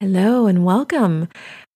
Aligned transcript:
Hello 0.00 0.46
and 0.46 0.64
welcome. 0.64 1.26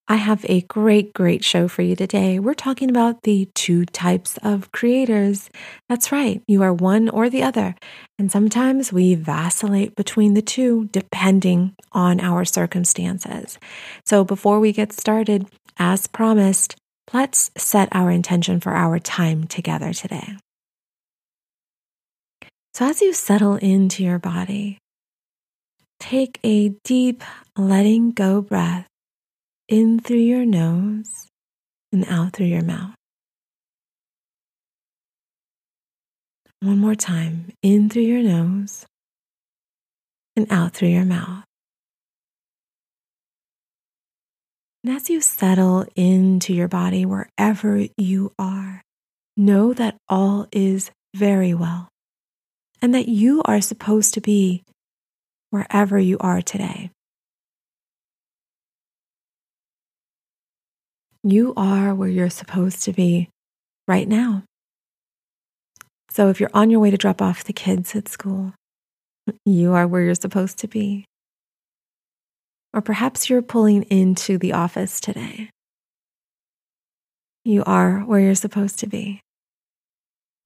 I 0.07 0.15
have 0.15 0.47
a 0.49 0.61
great, 0.61 1.13
great 1.13 1.43
show 1.43 1.67
for 1.67 1.83
you 1.83 1.97
today. 1.97 2.39
We're 2.39 2.55
talking 2.55 2.89
about 2.89 3.25
the 3.25 3.49
two 3.57 3.85
types 3.85 4.39
of 4.45 4.71
creators. 4.71 5.51
That's 5.89 6.13
right, 6.13 6.41
you 6.47 6.63
are 6.63 6.73
one 6.73 7.09
or 7.09 7.29
the 7.29 7.43
other. 7.43 7.75
And 8.21 8.31
sometimes 8.31 8.93
we 8.93 9.17
vacillate 9.17 9.97
between 9.97 10.35
the 10.35 10.41
two 10.41 10.89
depending 10.93 11.75
on 11.91 12.21
our 12.21 12.45
circumstances. 12.45 13.59
So 14.07 14.23
before 14.23 14.61
we 14.61 14.73
get 14.73 14.93
started, 14.93 15.49
as 15.77 16.07
promised, 16.07 16.77
let's 17.13 17.51
set 17.59 17.89
our 17.91 18.13
intention 18.13 18.61
for 18.61 18.73
our 18.73 19.01
time 19.01 19.49
together 19.49 19.93
today. 19.93 20.37
So 22.73 22.87
as 22.87 23.01
you 23.01 23.15
settle 23.15 23.57
into 23.57 24.05
your 24.05 24.21
body, 24.21 24.79
Take 26.03 26.41
a 26.43 26.71
deep 26.83 27.23
letting 27.57 28.11
go 28.11 28.43
breath 28.43 28.89
in 29.69 30.01
through 30.01 30.17
your 30.17 30.45
nose 30.45 31.29
and 31.93 32.05
out 32.09 32.33
through 32.33 32.47
your 32.47 32.65
mouth. 32.65 32.97
One 36.59 36.81
more 36.81 36.97
time, 36.97 37.53
in 37.63 37.89
through 37.89 38.03
your 38.03 38.21
nose 38.21 38.85
and 40.35 40.51
out 40.51 40.73
through 40.73 40.89
your 40.89 41.05
mouth. 41.05 41.45
And 44.83 44.97
as 44.97 45.09
you 45.09 45.21
settle 45.21 45.87
into 45.95 46.53
your 46.53 46.69
body 46.69 47.07
wherever 47.07 47.87
you 47.97 48.33
are, 48.41 48.83
know 49.37 49.73
that 49.73 49.99
all 50.09 50.49
is 50.51 50.91
very 51.15 51.55
well 51.55 51.89
and 52.83 52.93
that 52.93 53.07
you 53.07 53.41
are 53.45 53.61
supposed 53.61 54.15
to 54.15 54.21
be 54.21 54.65
wherever 55.53 55.99
you 55.99 56.17
are 56.19 56.41
today. 56.41 56.91
You 61.23 61.53
are 61.59 61.95
where 61.95 62.09
you're 62.09 62.31
supposed 62.31 62.83
to 62.85 62.93
be 62.95 63.29
right 63.87 64.09
now. 64.09 64.45
So 66.09 66.31
if 66.31 66.41
you're 66.41 66.51
on 66.55 66.71
your 66.71 66.81
way 66.81 66.91
to 66.91 66.97
drop 66.97 67.21
off 67.21 67.45
the 67.45 67.53
kids 67.53 67.95
at 67.95 68.09
school, 68.09 68.55
you 69.45 69.75
are 69.75 69.87
where 69.87 70.03
you're 70.03 70.15
supposed 70.15 70.59
to 70.61 70.69
be. 70.69 71.05
Or 72.73 72.81
perhaps 72.81 73.29
you're 73.29 73.43
pulling 73.43 73.83
into 73.85 74.39
the 74.39 74.55
office 74.55 75.01
today. 75.01 75.51
You 77.45 77.63
are 77.65 78.01
where 78.01 78.21
you're 78.21 78.35
supposed 78.35 78.79
to 78.79 78.87
be. 78.87 79.21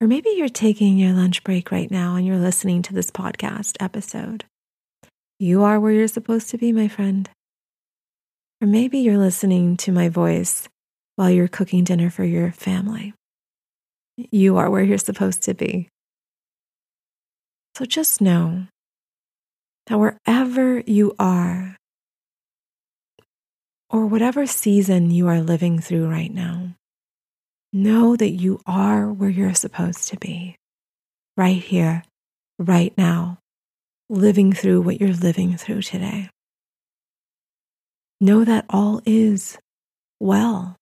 Or 0.01 0.07
maybe 0.07 0.31
you're 0.31 0.49
taking 0.49 0.97
your 0.97 1.13
lunch 1.13 1.45
break 1.45 1.71
right 1.71 1.89
now 1.89 2.15
and 2.17 2.25
you're 2.25 2.37
listening 2.37 2.81
to 2.83 2.93
this 2.93 3.09
podcast 3.09 3.77
episode. 3.79 4.43
You 5.39 5.63
are 5.63 5.79
where 5.79 5.91
you're 5.91 6.07
supposed 6.07 6.49
to 6.49 6.57
be, 6.57 6.71
my 6.71 6.87
friend. 6.87 7.29
Or 8.59 8.67
maybe 8.67 8.99
you're 8.99 9.19
listening 9.19 9.77
to 9.77 9.91
my 9.91 10.09
voice 10.09 10.67
while 11.15 11.29
you're 11.29 11.47
cooking 11.47 11.83
dinner 11.83 12.09
for 12.09 12.23
your 12.23 12.51
family. 12.51 13.13
You 14.17 14.57
are 14.57 14.69
where 14.69 14.81
you're 14.81 14.97
supposed 14.97 15.43
to 15.43 15.53
be. 15.53 15.89
So 17.75 17.85
just 17.85 18.19
know 18.19 18.65
that 19.85 19.99
wherever 19.99 20.79
you 20.79 21.13
are, 21.19 21.77
or 23.89 24.07
whatever 24.07 24.47
season 24.47 25.11
you 25.11 25.27
are 25.27 25.41
living 25.41 25.79
through 25.79 26.09
right 26.09 26.33
now, 26.33 26.73
know 27.71 28.15
that 28.15 28.31
you 28.31 28.59
are 28.65 29.13
where 29.13 29.29
you're 29.29 29.53
supposed 29.53 30.09
to 30.09 30.17
be, 30.17 30.55
right 31.37 31.61
here, 31.61 32.03
right 32.57 32.93
now, 32.97 33.37
living 34.09 34.53
through 34.53 34.81
what 34.81 34.99
you're 34.99 35.13
living 35.13 35.57
through 35.57 35.81
today. 35.81 36.29
Know 38.19 38.43
that 38.43 38.65
all 38.69 39.01
is 39.05 39.57
well 40.19 40.75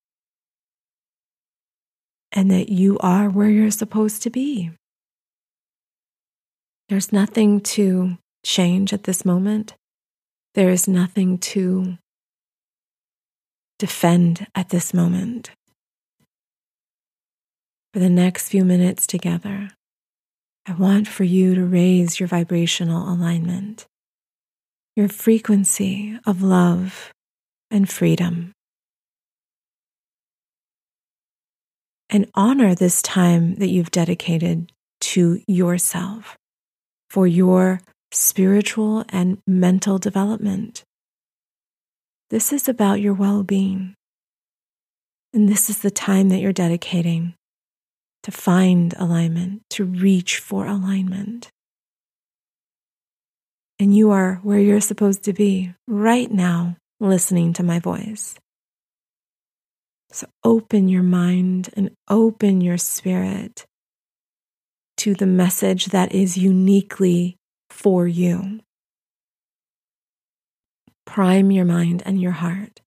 and 2.32 2.52
that 2.52 2.70
you 2.70 2.98
are 3.00 3.30
where 3.30 3.50
you're 3.50 3.72
supposed 3.72 4.22
to 4.24 4.30
be. 4.30 4.72
There's 6.90 7.12
nothing 7.12 7.62
to 7.62 8.18
change 8.46 8.94
at 8.94 9.04
this 9.04 9.26
moment. 9.26 9.74
There 10.54 10.70
is 10.70 10.88
nothing 10.88 11.40
to 11.40 11.98
defend 13.80 14.48
at 14.54 14.70
this 14.70 14.94
moment. 14.94 15.52
For 17.94 18.00
the 18.00 18.10
next 18.10 18.50
few 18.50 18.64
minutes 18.64 19.08
together, 19.08 19.70
I 20.68 20.74
want 20.74 21.08
for 21.08 21.24
you 21.24 21.54
to 21.54 21.64
raise 21.64 22.20
your 22.20 22.26
vibrational 22.28 23.08
alignment, 23.08 23.86
your 24.96 25.08
frequency 25.08 26.18
of 26.26 26.42
love 26.42 27.14
and 27.70 27.88
freedom. 27.88 28.52
And 32.10 32.32
honor 32.34 32.74
this 32.74 33.04
time 33.04 33.56
that 33.56 33.68
you've 33.68 33.92
dedicated 33.92 34.72
to 35.02 35.40
yourself 35.48 36.36
for 37.12 37.28
your 37.28 37.80
spiritual 38.12 39.06
and 39.10 39.38
mental 39.46 40.00
development. 40.00 40.84
This 42.32 42.52
is 42.52 42.68
about 42.68 43.02
your 43.02 43.14
well 43.14 43.44
being. 43.44 43.94
And 45.32 45.48
this 45.48 45.70
is 45.70 45.80
the 45.80 45.92
time 45.92 46.30
that 46.30 46.40
you're 46.40 46.54
dedicating 46.54 47.36
to 48.26 48.32
find 48.32 48.96
alignment, 48.98 49.62
to 49.70 49.86
reach 49.86 50.40
for 50.40 50.66
alignment. 50.66 51.48
And 53.78 53.96
you 53.96 54.10
are 54.10 54.40
where 54.42 54.58
you're 54.58 54.82
supposed 54.82 55.26
to 55.26 55.34
be 55.34 55.76
right 55.88 56.32
now, 56.32 56.76
listening 57.00 57.54
to 57.54 57.62
my 57.62 57.78
voice. 57.78 58.34
So 60.12 60.26
open 60.44 60.90
your 60.90 61.04
mind 61.04 61.70
and 61.78 61.92
open 62.10 62.62
your 62.62 62.80
spirit 62.80 63.68
to 64.98 65.14
the 65.14 65.28
message 65.28 65.88
that 65.88 66.12
is 66.12 66.36
uniquely 66.36 67.38
for 67.70 68.08
you. 68.08 68.60
Prime 71.06 71.52
your 71.52 71.66
mind 71.66 72.02
and 72.08 72.20
your 72.20 72.32
heart 72.32 72.82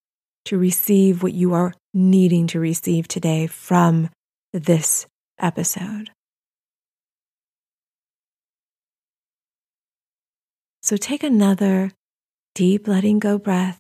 to 0.47 0.59
receive 0.59 1.23
what 1.23 1.33
you 1.33 1.55
are 1.55 1.75
needing 1.95 2.49
to 2.49 2.59
receive 2.59 3.07
today 3.07 3.47
from 3.47 4.11
this 4.53 5.07
episode. 5.39 6.11
So 10.83 10.97
take 10.97 11.23
another 11.23 11.93
deep 12.55 12.89
letting 12.89 13.19
go 13.19 13.39
breath 13.39 13.79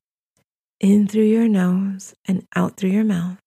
in 0.80 1.08
through 1.08 1.24
your 1.24 1.48
nose 1.48 2.14
and 2.26 2.46
out 2.54 2.76
through 2.76 2.90
your 2.90 3.04
mouth. 3.04 3.38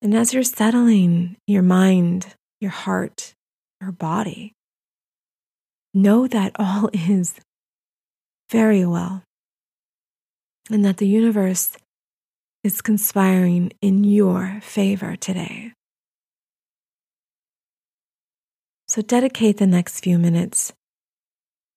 And 0.00 0.14
as 0.14 0.34
you're 0.34 0.42
settling 0.42 1.36
your 1.46 1.62
mind, 1.62 2.34
your 2.60 2.70
heart, 2.70 3.34
your 3.80 3.92
body, 3.92 4.54
know 5.94 6.26
that 6.26 6.52
all 6.58 6.90
is 6.92 7.34
very 8.50 8.84
well 8.84 9.22
and 10.70 10.84
that 10.84 10.96
the 10.96 11.06
universe 11.06 11.76
is 12.64 12.80
conspiring 12.80 13.72
in 13.80 14.04
your 14.04 14.60
favor 14.62 15.16
today. 15.16 15.72
So 18.88 19.02
dedicate 19.02 19.56
the 19.56 19.66
next 19.66 20.00
few 20.00 20.18
minutes 20.18 20.72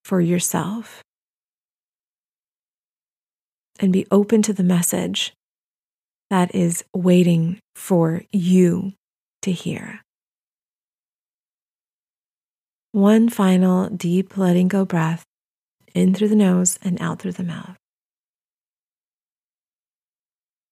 for 0.04 0.22
yourself 0.22 1.02
and 3.80 3.92
be 3.92 4.06
open 4.12 4.42
to 4.44 4.54
the 4.54 4.64
message 4.64 5.34
that 6.30 6.54
is 6.54 6.84
waiting 6.94 7.60
for 7.76 8.24
you 8.32 8.94
to 9.42 9.52
hear. 9.52 10.02
One 12.92 13.30
final 13.30 13.90
deep 13.90 14.38
letting 14.38 14.68
go 14.68 14.86
breath 14.86 15.24
in 15.94 16.14
through 16.14 16.30
the 16.30 16.36
nose 16.36 16.78
and 16.82 17.02
out 17.02 17.20
through 17.20 17.34
the 17.34 17.44
mouth. 17.44 17.78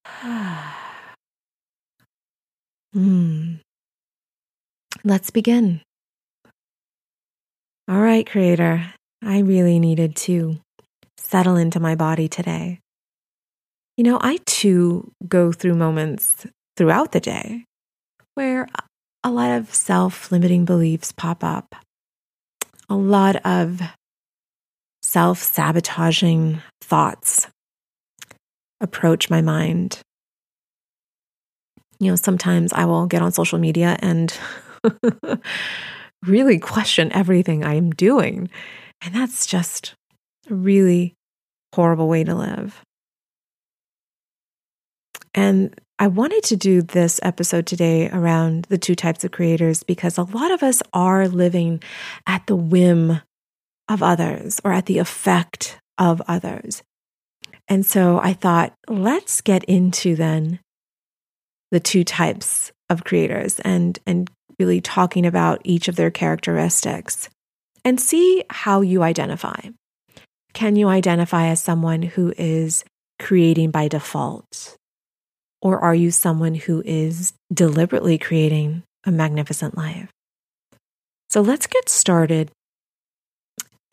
Hmm. 2.93 3.55
Let's 5.03 5.31
begin. 5.31 5.81
All 7.89 7.99
right, 7.99 8.29
Creator, 8.29 8.85
I 9.23 9.39
really 9.39 9.79
needed 9.79 10.15
to 10.27 10.59
settle 11.17 11.57
into 11.57 11.79
my 11.79 11.95
body 11.95 12.27
today. 12.27 12.79
You 13.97 14.03
know, 14.03 14.19
I 14.21 14.37
too 14.45 15.11
go 15.27 15.51
through 15.51 15.73
moments 15.73 16.45
throughout 16.77 17.11
the 17.11 17.19
day 17.19 17.65
where 18.35 18.67
a 19.23 19.31
lot 19.31 19.51
of 19.51 19.73
self 19.73 20.31
limiting 20.31 20.63
beliefs 20.63 21.11
pop 21.11 21.43
up, 21.43 21.75
a 22.89 22.95
lot 22.95 23.37
of 23.45 23.81
self 25.01 25.41
sabotaging 25.41 26.61
thoughts 26.81 27.47
approach 28.83 29.29
my 29.29 29.41
mind. 29.41 29.99
You 31.99 32.11
know, 32.11 32.15
sometimes 32.15 32.73
I 32.73 32.85
will 32.85 33.07
get 33.07 33.21
on 33.21 33.31
social 33.31 33.57
media 33.57 33.97
and 33.99 34.37
really 36.25 36.59
question 36.59 37.11
everything 37.13 37.63
I 37.63 37.75
am 37.75 37.91
doing. 37.91 38.49
And 39.01 39.15
that's 39.15 39.45
just 39.45 39.95
a 40.49 40.53
really 40.53 41.15
horrible 41.73 42.07
way 42.07 42.23
to 42.23 42.35
live. 42.35 42.81
And 45.33 45.79
I 45.97 46.07
wanted 46.07 46.43
to 46.45 46.55
do 46.55 46.81
this 46.81 47.19
episode 47.23 47.65
today 47.65 48.09
around 48.09 48.65
the 48.65 48.77
two 48.77 48.95
types 48.95 49.23
of 49.23 49.31
creators 49.31 49.83
because 49.83 50.17
a 50.17 50.23
lot 50.23 50.51
of 50.51 50.61
us 50.61 50.83
are 50.91 51.27
living 51.27 51.81
at 52.27 52.45
the 52.45 52.55
whim 52.55 53.21
of 53.89 54.03
others 54.03 54.59
or 54.63 54.71
at 54.71 54.85
the 54.85 54.97
effect 54.97 55.79
of 55.97 56.21
others. 56.27 56.83
And 57.67 57.85
so 57.85 58.19
I 58.19 58.33
thought, 58.33 58.73
let's 58.87 59.41
get 59.41 59.63
into 59.65 60.15
then 60.15 60.59
the 61.71 61.79
two 61.79 62.03
types 62.03 62.71
of 62.89 63.03
creators 63.03 63.59
and, 63.61 63.97
and 64.05 64.29
really 64.59 64.81
talking 64.81 65.25
about 65.25 65.61
each 65.63 65.87
of 65.87 65.95
their 65.95 66.11
characteristics 66.11 67.29
and 67.83 67.99
see 67.99 68.43
how 68.49 68.81
you 68.81 69.03
identify. 69.03 69.59
Can 70.53 70.75
you 70.75 70.87
identify 70.87 71.47
as 71.47 71.63
someone 71.63 72.03
who 72.03 72.33
is 72.37 72.85
creating 73.19 73.71
by 73.71 73.87
default? 73.87 74.75
Or 75.61 75.79
are 75.79 75.95
you 75.95 76.11
someone 76.11 76.55
who 76.55 76.83
is 76.85 77.33
deliberately 77.51 78.17
creating 78.17 78.83
a 79.05 79.11
magnificent 79.11 79.77
life? 79.77 80.11
So 81.29 81.41
let's 81.41 81.67
get 81.67 81.89
started. 81.89 82.51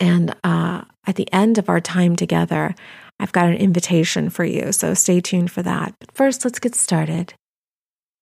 And 0.01 0.35
uh, 0.43 0.83
at 1.07 1.17
the 1.17 1.31
end 1.33 1.59
of 1.59 1.69
our 1.69 1.81
time 1.81 2.17
together, 2.17 2.75
I've 3.21 3.33
got 3.33 3.47
an 3.47 3.57
invitation 3.57 4.31
for 4.31 4.45
you. 4.45 4.73
So 4.73 4.95
stay 4.95 5.21
tuned 5.21 5.51
for 5.51 5.63
that. 5.63 5.95
But 6.01 6.13
first, 6.13 6.45
let's 6.45 6.59
get 6.59 6.75
started 6.75 7.35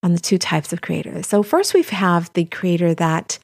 on 0.03 0.13
the 0.13 0.19
two 0.19 0.37
types 0.37 0.73
of 0.73 0.81
creators. 0.81 1.27
So, 1.27 1.43
first, 1.43 1.73
we 1.73 1.83
have 1.83 2.31
the 2.33 2.45
creator 2.45 2.93
that 2.95 3.39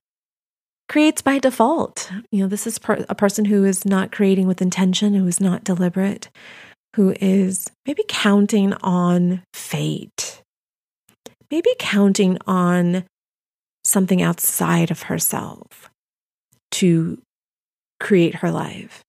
creates 0.87 1.21
by 1.21 1.39
default. 1.39 2.11
You 2.31 2.41
know, 2.41 2.47
this 2.47 2.67
is 2.67 2.79
per- 2.79 3.05
a 3.09 3.15
person 3.15 3.45
who 3.45 3.63
is 3.63 3.85
not 3.85 4.11
creating 4.11 4.47
with 4.47 4.61
intention, 4.61 5.13
who 5.13 5.27
is 5.27 5.41
not 5.41 5.63
deliberate, 5.63 6.29
who 6.95 7.13
is 7.19 7.69
maybe 7.85 8.03
counting 8.07 8.73
on 8.75 9.41
fate, 9.53 10.41
maybe 11.51 11.71
counting 11.79 12.37
on 12.47 13.03
something 13.83 14.21
outside 14.21 14.91
of 14.91 15.03
herself 15.03 15.89
to 16.71 17.21
create 17.99 18.35
her 18.35 18.51
life. 18.51 19.03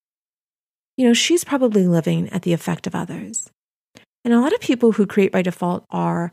You 0.97 1.07
know, 1.07 1.15
she's 1.15 1.45
probably 1.45 1.87
living 1.87 2.29
at 2.31 2.43
the 2.43 2.53
effect 2.53 2.87
of 2.87 2.95
others. 2.95 3.51
And 4.25 4.33
a 4.33 4.41
lot 4.41 4.55
of 4.55 4.61
people 4.61 4.93
who 4.93 5.07
create 5.07 5.33
by 5.33 5.43
default 5.43 5.85
are 5.91 6.33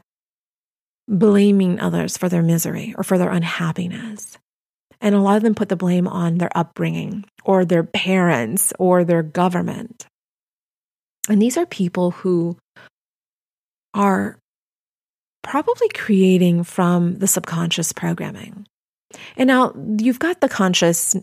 blaming 1.07 1.79
others 1.79 2.17
for 2.17 2.29
their 2.29 2.41
misery 2.41 2.95
or 2.97 3.03
for 3.03 3.17
their 3.17 3.29
unhappiness. 3.29 4.37
And 5.01 5.13
a 5.13 5.19
lot 5.19 5.35
of 5.35 5.43
them 5.43 5.53
put 5.53 5.69
the 5.69 5.75
blame 5.75 6.07
on 6.07 6.37
their 6.37 6.55
upbringing 6.57 7.25
or 7.43 7.65
their 7.65 7.83
parents 7.83 8.71
or 8.79 9.03
their 9.03 9.21
government. 9.21 10.07
And 11.29 11.41
these 11.41 11.57
are 11.57 11.65
people 11.65 12.11
who 12.11 12.57
are 13.93 14.37
probably 15.43 15.89
creating 15.89 16.63
from 16.63 17.19
the 17.19 17.27
subconscious 17.27 17.91
programming. 17.91 18.65
And 19.37 19.47
now 19.47 19.73
you've 19.99 20.19
got 20.19 20.41
the 20.41 20.49
conscious 20.49 21.15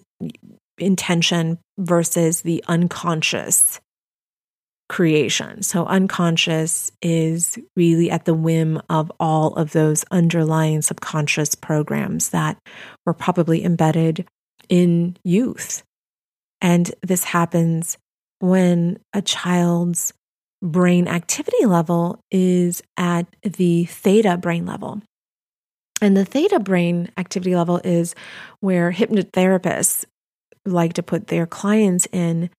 intention 0.83 1.59
versus 1.79 2.43
the 2.43 2.65
unconscious 2.69 3.81
creation. 4.89 5.63
So, 5.63 5.87
unconscious 5.87 6.91
is 7.01 7.59
really 7.77 8.11
at 8.11 8.25
the 8.25 8.35
whim 8.35 8.83
of 8.91 9.11
all 9.21 9.55
of 9.55 9.73
those 9.73 10.05
underlying 10.11 10.83
subconscious 10.83 11.55
programs 11.55 12.31
that 12.31 12.59
were 13.07 13.15
probably 13.15 13.65
embedded 13.65 14.27
in 14.69 15.17
youth. 15.23 15.85
And 16.61 16.91
this 17.03 17.25
happens 17.25 17.99
when 18.41 18.99
a 19.13 19.23
child's 19.23 20.13
brain 20.63 21.09
activity 21.09 21.65
level 21.67 22.21
is 22.31 22.83
at 22.97 23.27
the 23.43 23.85
theta 23.85 24.37
brain 24.37 24.67
level. 24.67 25.01
And 26.03 26.17
the 26.17 26.25
theta 26.25 26.59
brain 26.59 27.11
activity 27.17 27.55
level 27.55 27.81
is 27.85 28.15
where 28.61 28.93
hypnotherapists 28.93 30.05
like 30.67 30.95
to 30.95 31.03
put 31.03 31.29
their 31.29 31.47
clients 31.47 32.07
in 32.13 32.51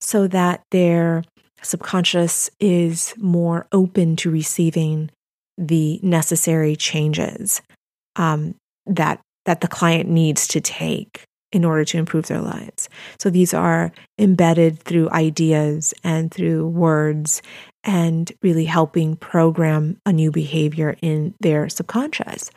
so 0.00 0.26
that 0.28 0.62
their 0.70 1.24
subconscious 1.62 2.50
is 2.58 3.14
more 3.18 3.66
open 3.72 4.16
to 4.16 4.30
receiving 4.30 5.10
the 5.58 6.00
necessary 6.02 6.74
changes 6.74 7.60
um, 8.16 8.54
that 8.86 9.20
that 9.46 9.60
the 9.60 9.68
client 9.68 10.08
needs 10.08 10.46
to 10.48 10.60
take 10.60 11.24
in 11.52 11.64
order 11.64 11.84
to 11.84 11.98
improve 11.98 12.26
their 12.26 12.40
lives. 12.40 12.88
So 13.18 13.30
these 13.30 13.52
are 13.52 13.90
embedded 14.18 14.78
through 14.78 15.10
ideas 15.10 15.92
and 16.04 16.30
through 16.30 16.68
words 16.68 17.42
and 17.82 18.30
really 18.42 18.66
helping 18.66 19.16
program 19.16 19.98
a 20.06 20.12
new 20.12 20.30
behavior 20.30 20.96
in 21.02 21.34
their 21.40 21.68
subconscious. 21.68 22.50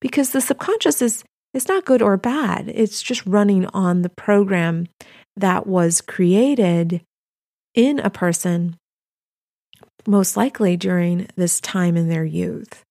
Because 0.00 0.30
the 0.30 0.40
subconscious 0.40 1.02
is 1.02 1.24
is 1.52 1.68
not 1.68 1.84
good 1.84 2.02
or 2.02 2.16
bad. 2.16 2.68
It's 2.68 3.02
just 3.02 3.26
running 3.26 3.66
on 3.66 4.02
the 4.02 4.08
program 4.08 4.86
that 5.36 5.66
was 5.66 6.00
created 6.00 7.02
in 7.74 7.98
a 8.00 8.10
person, 8.10 8.76
most 10.06 10.36
likely 10.36 10.76
during 10.76 11.28
this 11.36 11.60
time 11.60 11.96
in 11.96 12.08
their 12.08 12.24
youth. 12.24 12.82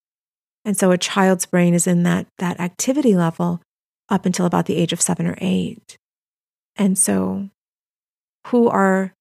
And 0.66 0.78
so 0.78 0.92
a 0.92 0.98
child's 0.98 1.46
brain 1.46 1.74
is 1.74 1.88
in 1.88 2.04
that, 2.04 2.28
that 2.38 2.60
activity 2.60 3.16
level 3.16 3.62
up 4.10 4.26
until 4.26 4.46
about 4.46 4.66
the 4.66 4.76
age 4.76 4.94
of 4.94 5.02
seven 5.02 5.28
or 5.28 5.36
eight. 5.40 5.98
And 6.76 6.98
so, 6.98 7.50
who 8.48 8.68
are 8.70 9.14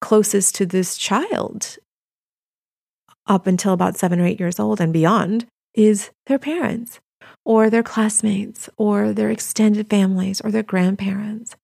closest 0.00 0.54
to 0.56 0.66
this 0.66 0.96
child 0.96 1.78
up 3.26 3.46
until 3.46 3.72
about 3.72 3.96
seven 3.96 4.20
or 4.20 4.26
eight 4.26 4.38
years 4.38 4.60
old 4.60 4.80
and 4.80 4.92
beyond 4.92 5.46
is 5.74 6.10
their 6.26 6.38
parents 6.38 7.00
or 7.44 7.70
their 7.70 7.82
classmates 7.82 8.68
or 8.76 9.12
their 9.12 9.30
extended 9.30 9.88
families 9.88 10.40
or 10.40 10.50
their 10.50 10.62
grandparents. 10.62 11.56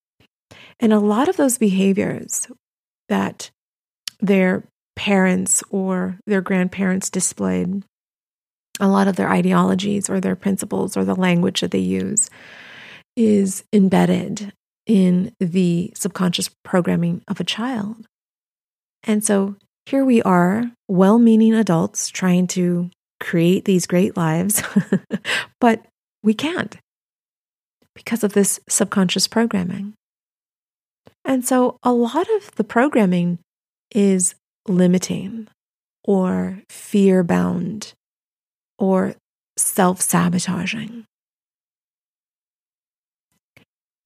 And 0.78 0.92
a 0.92 0.98
lot 0.98 1.28
of 1.28 1.36
those 1.36 1.58
behaviors 1.58 2.46
that 3.08 3.50
their 4.20 4.64
parents 4.96 5.62
or 5.70 6.18
their 6.26 6.40
grandparents 6.40 7.10
displayed, 7.10 7.82
a 8.78 8.88
lot 8.88 9.08
of 9.08 9.16
their 9.16 9.30
ideologies 9.30 10.08
or 10.08 10.20
their 10.20 10.36
principles 10.36 10.96
or 10.96 11.04
the 11.04 11.14
language 11.14 11.60
that 11.60 11.70
they 11.70 11.78
use 11.78 12.30
is 13.16 13.64
embedded 13.72 14.52
in 14.86 15.34
the 15.38 15.92
subconscious 15.94 16.50
programming 16.64 17.22
of 17.28 17.40
a 17.40 17.44
child. 17.44 18.06
And 19.04 19.24
so 19.24 19.56
here 19.86 20.04
we 20.04 20.22
are, 20.22 20.70
well 20.88 21.18
meaning 21.18 21.54
adults 21.54 22.08
trying 22.08 22.46
to 22.48 22.90
create 23.20 23.64
these 23.64 23.86
great 23.86 24.16
lives, 24.16 24.62
but 25.60 25.84
we 26.22 26.34
can't 26.34 26.76
because 27.94 28.24
of 28.24 28.32
this 28.32 28.60
subconscious 28.68 29.28
programming. 29.28 29.94
And 31.24 31.44
so 31.44 31.76
a 31.82 31.92
lot 31.92 32.26
of 32.36 32.54
the 32.56 32.64
programming 32.64 33.38
is 33.94 34.34
limiting 34.66 35.48
or 36.04 36.62
fear 36.68 37.22
bound 37.22 37.92
or 38.78 39.14
self 39.58 40.00
sabotaging. 40.00 41.04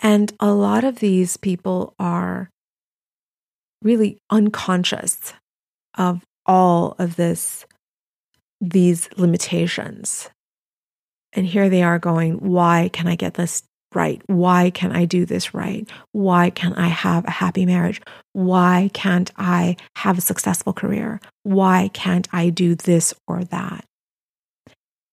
And 0.01 0.33
a 0.39 0.53
lot 0.53 0.85
of 0.85 0.99
these 0.99 1.37
people 1.37 1.95
are 1.99 2.51
really 3.81 4.19
unconscious 4.31 5.33
of 5.97 6.23
all 6.45 6.95
of 6.99 7.17
this, 7.17 7.65
these 8.61 9.09
limitations. 9.17 10.31
And 11.33 11.47
here 11.47 11.69
they 11.69 11.83
are 11.83 11.99
going, 11.99 12.35
why 12.35 12.91
can 12.93 13.09
I 13.09 13.17
get 13.17 13.35
this 13.35 13.63
right? 13.95 14.23
Why 14.27 14.71
can 14.71 14.93
I 14.93 15.05
do 15.05 15.25
this 15.25 15.55
right? 15.55 15.89
Why 16.13 16.51
can't 16.51 16.77
I 16.79 16.89
have 16.89 17.25
a 17.25 17.31
happy 17.31 17.65
marriage? 17.65 18.01
Why 18.33 18.91
can't 18.93 19.31
I 19.37 19.77
have 19.97 20.19
a 20.19 20.23
successful 20.23 20.73
career? 20.73 21.21
Why 21.43 21.91
can't 21.93 22.29
I 22.33 22.51
do 22.51 22.75
this 22.75 23.15
or 23.27 23.45
that? 23.45 23.85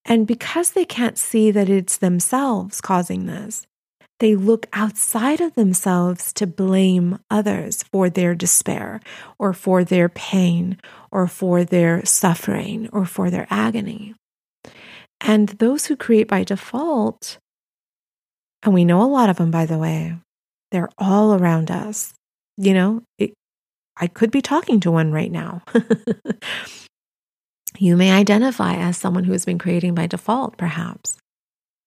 And 0.04 0.26
because 0.26 0.70
they 0.72 0.84
can't 0.84 1.16
see 1.16 1.50
that 1.52 1.68
it's 1.68 1.98
themselves 1.98 2.80
causing 2.80 3.26
this, 3.26 3.66
they 4.22 4.36
look 4.36 4.68
outside 4.72 5.40
of 5.40 5.54
themselves 5.54 6.32
to 6.32 6.46
blame 6.46 7.18
others 7.28 7.82
for 7.82 8.08
their 8.08 8.36
despair 8.36 9.00
or 9.36 9.52
for 9.52 9.82
their 9.82 10.08
pain 10.08 10.78
or 11.10 11.26
for 11.26 11.64
their 11.64 12.04
suffering 12.04 12.88
or 12.92 13.04
for 13.04 13.30
their 13.30 13.48
agony. 13.50 14.14
And 15.20 15.48
those 15.48 15.86
who 15.86 15.96
create 15.96 16.28
by 16.28 16.44
default 16.44 17.38
and 18.62 18.72
we 18.72 18.84
know 18.84 19.02
a 19.02 19.10
lot 19.10 19.28
of 19.28 19.38
them, 19.38 19.50
by 19.50 19.66
the 19.66 19.76
way. 19.76 20.16
They're 20.70 20.90
all 20.98 21.34
around 21.34 21.72
us. 21.72 22.14
You 22.56 22.74
know, 22.74 23.02
it, 23.18 23.34
I 23.96 24.06
could 24.06 24.30
be 24.30 24.40
talking 24.40 24.78
to 24.80 24.92
one 24.92 25.10
right 25.10 25.32
now. 25.32 25.62
you 27.76 27.96
may 27.96 28.12
identify 28.12 28.76
as 28.76 28.96
someone 28.96 29.24
who 29.24 29.32
has 29.32 29.44
been 29.44 29.58
creating 29.58 29.96
by 29.96 30.06
default, 30.06 30.58
perhaps. 30.58 31.18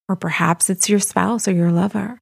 Or 0.09 0.17
perhaps 0.17 0.69
it's 0.69 0.89
your 0.89 0.99
spouse 0.99 1.47
or 1.47 1.53
your 1.53 1.71
lover. 1.71 2.19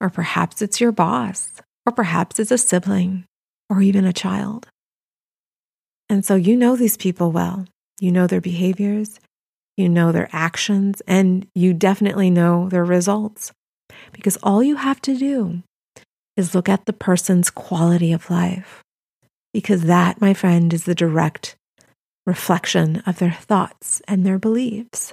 Or 0.00 0.10
perhaps 0.10 0.62
it's 0.62 0.80
your 0.80 0.92
boss. 0.92 1.50
Or 1.86 1.92
perhaps 1.92 2.38
it's 2.38 2.50
a 2.50 2.58
sibling 2.58 3.24
or 3.68 3.82
even 3.82 4.04
a 4.04 4.12
child. 4.12 4.66
And 6.08 6.24
so 6.24 6.34
you 6.34 6.56
know 6.56 6.76
these 6.76 6.96
people 6.96 7.30
well. 7.30 7.66
You 8.00 8.10
know 8.10 8.26
their 8.26 8.40
behaviors, 8.40 9.20
you 9.76 9.88
know 9.88 10.10
their 10.10 10.28
actions, 10.32 11.02
and 11.06 11.46
you 11.54 11.72
definitely 11.72 12.30
know 12.30 12.68
their 12.68 12.84
results. 12.84 13.52
Because 14.12 14.36
all 14.42 14.62
you 14.62 14.76
have 14.76 15.00
to 15.02 15.16
do 15.16 15.62
is 16.36 16.54
look 16.54 16.68
at 16.68 16.86
the 16.86 16.92
person's 16.92 17.50
quality 17.50 18.12
of 18.12 18.30
life. 18.30 18.82
Because 19.52 19.82
that, 19.82 20.20
my 20.20 20.34
friend, 20.34 20.72
is 20.72 20.84
the 20.84 20.94
direct 20.94 21.56
reflection 22.26 23.02
of 23.06 23.18
their 23.18 23.32
thoughts 23.32 24.00
and 24.08 24.24
their 24.24 24.38
beliefs. 24.38 25.12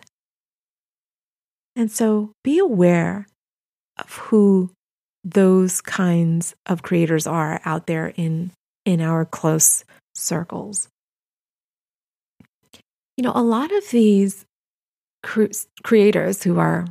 And 1.75 1.91
so 1.91 2.31
be 2.43 2.57
aware 2.57 3.27
of 3.97 4.11
who 4.15 4.71
those 5.33 5.81
kinds 5.81 6.55
of 6.65 6.83
creators 6.83 7.27
are 7.27 7.59
out 7.65 7.87
there 7.87 8.13
in, 8.15 8.51
in 8.85 9.01
our 9.01 9.25
close 9.25 9.83
circles. 10.15 10.87
You 13.17 13.23
know, 13.23 13.33
a 13.35 13.41
lot 13.41 13.71
of 13.71 13.89
these 13.89 14.45
cre- 15.23 15.45
creators 15.83 16.43
who 16.43 16.59
are 16.59 16.85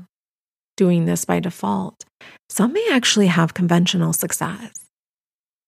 doing 0.77 1.07
this 1.07 1.25
by 1.25 1.41
default, 1.41 2.05
some 2.51 2.73
may 2.73 2.87
actually 2.91 3.29
have 3.29 3.55
conventional 3.55 4.13
success. 4.13 4.73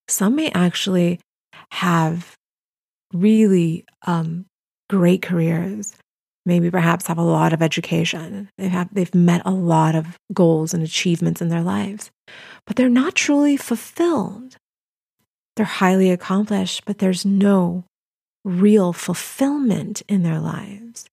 Some 0.09 0.37
may 0.37 0.51
actually 0.51 1.21
have 1.71 2.35
really 3.15 3.85
um, 4.07 4.45
great 4.91 5.23
careers, 5.23 5.95
maybe 6.49 6.71
perhaps 6.71 7.07
have 7.07 7.19
a 7.19 7.23
lot 7.23 7.53
of 7.53 7.63
education. 7.63 8.49
They 8.57 8.69
have, 8.69 8.89
they've 8.93 9.15
met 9.15 9.43
a 9.45 9.53
lot 9.53 9.95
of 9.95 10.19
goals 10.33 10.75
and 10.75 10.83
achievements 10.83 11.41
in 11.41 11.51
their 11.51 11.63
lives, 11.63 12.11
but 12.67 12.75
they're 12.77 12.89
not 12.89 13.15
truly 13.15 13.57
fulfilled. 13.57 14.57
They're 15.55 15.67
highly 15.67 16.11
accomplished, 16.11 16.85
but 16.87 16.99
there's 16.99 17.27
no 17.27 17.85
real 18.45 18.93
fulfillment 18.93 20.03
in 20.09 20.23
their 20.23 20.41
lives. 20.41 21.05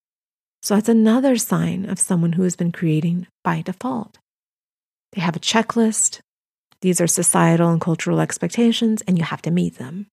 So 0.64 0.76
that's 0.76 0.90
another 0.90 1.36
sign 1.36 1.88
of 1.90 2.00
someone 2.00 2.34
who 2.34 2.44
has 2.44 2.56
been 2.56 2.72
creating 2.72 3.28
by 3.44 3.62
default. 3.62 4.18
They 5.12 5.22
have 5.22 5.36
a 5.36 5.40
checklist. 5.40 6.22
These 6.82 7.02
are 7.02 7.08
societal 7.08 7.70
and 7.70 7.82
cultural 7.82 8.20
expectations, 8.20 9.04
and 9.08 9.18
you 9.18 9.24
have 9.26 9.42
to 9.44 9.52
meet 9.52 9.78
them. 9.78 10.08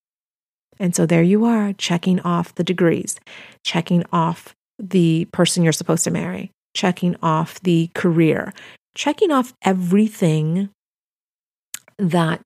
And 0.78 0.96
so 0.96 1.06
there 1.06 1.22
you 1.22 1.44
are, 1.44 1.72
checking 1.72 2.18
off 2.20 2.54
the 2.54 2.64
degrees, 2.64 3.20
checking 3.64 4.04
off 4.12 4.54
the 4.82 5.26
person 5.26 5.62
you're 5.62 5.72
supposed 5.72 6.04
to 6.04 6.10
marry, 6.10 6.50
checking 6.74 7.16
off 7.22 7.60
the 7.60 7.88
career, 7.94 8.52
checking 8.94 9.30
off 9.30 9.54
everything 9.62 10.68
that 11.98 12.42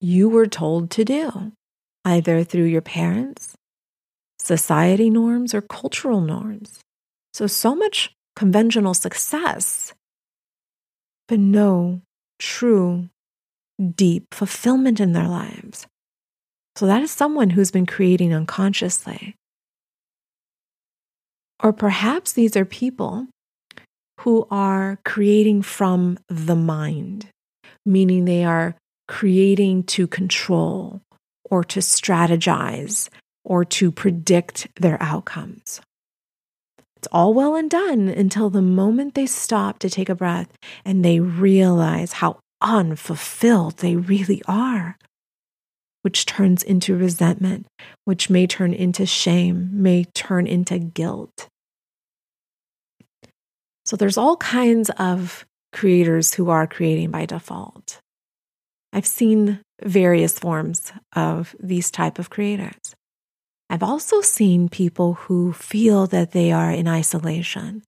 you 0.00 0.28
were 0.28 0.46
told 0.46 0.90
to 0.90 1.04
do, 1.04 1.52
either 2.04 2.44
through 2.44 2.64
your 2.64 2.80
parents, 2.80 3.54
society 4.38 5.10
norms, 5.10 5.52
or 5.52 5.60
cultural 5.60 6.20
norms. 6.20 6.80
So, 7.32 7.46
so 7.48 7.74
much 7.74 8.14
conventional 8.36 8.94
success, 8.94 9.92
but 11.26 11.40
no 11.40 12.02
true, 12.38 13.08
deep 13.96 14.32
fulfillment 14.32 15.00
in 15.00 15.12
their 15.12 15.26
lives. 15.26 15.86
So, 16.76 16.86
that 16.86 17.02
is 17.02 17.10
someone 17.10 17.50
who's 17.50 17.72
been 17.72 17.86
creating 17.86 18.32
unconsciously. 18.32 19.34
Or 21.64 21.72
perhaps 21.72 22.32
these 22.32 22.56
are 22.58 22.66
people 22.66 23.26
who 24.20 24.46
are 24.50 24.98
creating 25.02 25.62
from 25.62 26.18
the 26.28 26.54
mind, 26.54 27.28
meaning 27.86 28.26
they 28.26 28.44
are 28.44 28.76
creating 29.08 29.84
to 29.84 30.06
control 30.06 31.00
or 31.50 31.64
to 31.64 31.80
strategize 31.80 33.08
or 33.44 33.64
to 33.64 33.90
predict 33.90 34.68
their 34.78 35.02
outcomes. 35.02 35.80
It's 36.98 37.08
all 37.10 37.32
well 37.32 37.56
and 37.56 37.70
done 37.70 38.08
until 38.08 38.50
the 38.50 38.62
moment 38.62 39.14
they 39.14 39.26
stop 39.26 39.78
to 39.78 39.88
take 39.88 40.10
a 40.10 40.14
breath 40.14 40.48
and 40.84 41.02
they 41.02 41.18
realize 41.18 42.12
how 42.12 42.40
unfulfilled 42.60 43.78
they 43.78 43.96
really 43.96 44.42
are, 44.46 44.98
which 46.02 46.26
turns 46.26 46.62
into 46.62 46.94
resentment, 46.94 47.66
which 48.04 48.28
may 48.28 48.46
turn 48.46 48.74
into 48.74 49.06
shame, 49.06 49.70
may 49.72 50.04
turn 50.14 50.46
into 50.46 50.78
guilt. 50.78 51.48
So 53.84 53.96
there's 53.96 54.16
all 54.16 54.36
kinds 54.36 54.90
of 54.98 55.44
creators 55.72 56.34
who 56.34 56.50
are 56.50 56.66
creating 56.66 57.10
by 57.10 57.26
default. 57.26 58.00
I've 58.92 59.06
seen 59.06 59.60
various 59.82 60.38
forms 60.38 60.92
of 61.14 61.54
these 61.60 61.90
type 61.90 62.18
of 62.18 62.30
creators. 62.30 62.94
I've 63.68 63.82
also 63.82 64.20
seen 64.20 64.68
people 64.68 65.14
who 65.14 65.52
feel 65.52 66.06
that 66.08 66.30
they 66.30 66.52
are 66.52 66.70
in 66.70 66.86
isolation, 66.86 67.82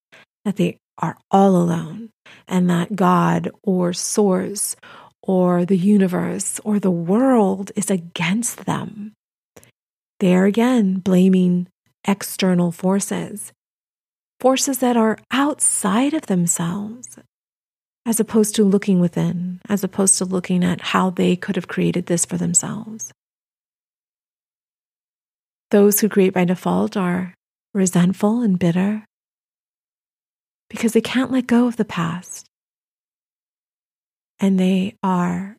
that 0.45 0.57
they 0.57 0.79
are 0.99 1.17
all 1.31 1.57
alone, 1.57 2.11
and 2.49 2.69
that 2.71 2.97
God 2.97 3.51
or 3.63 3.93
source 3.93 4.75
or 5.23 5.65
the 5.65 5.77
universe 5.77 6.61
or 6.65 6.81
the 6.81 6.91
world 6.91 7.71
is 7.77 7.91
against 7.91 8.65
them. 8.65 9.13
They 10.19 10.35
are 10.35 10.47
again, 10.47 10.99
blaming 10.99 11.69
external 12.07 12.73
forces, 12.73 13.53
forces 14.47 14.79
that 14.79 14.97
are 14.97 15.19
outside 15.33 16.15
of 16.15 16.27
themselves, 16.27 17.19
as 18.07 18.21
opposed 18.21 18.55
to 18.55 18.63
looking 18.63 19.01
within, 19.01 19.61
as 19.69 19.83
opposed 19.83 20.17
to 20.17 20.25
looking 20.25 20.63
at 20.63 20.81
how 20.81 21.11
they 21.11 21.35
could 21.35 21.57
have 21.57 21.67
created 21.67 22.07
this 22.07 22.25
for 22.25 22.37
themselves. 22.37 23.13
Those 25.73 25.99
who 25.99 26.09
create 26.09 26.33
by 26.33 26.45
default 26.45 26.97
are 26.97 27.35
resentful 27.75 28.41
and 28.43 28.57
bitter 28.57 29.05
because 30.71 30.93
they 30.93 31.01
can't 31.01 31.33
let 31.33 31.49
go 31.49 31.67
of 31.67 31.77
the 31.77 31.85
past. 31.85 32.47
And 34.39 34.61
they 34.61 34.95
are 35.03 35.57